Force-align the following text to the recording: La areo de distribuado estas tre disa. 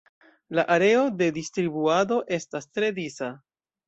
La 0.59 0.63
areo 0.75 1.03
de 1.19 1.27
distribuado 1.35 2.17
estas 2.39 2.67
tre 2.79 2.91
disa. 2.97 3.29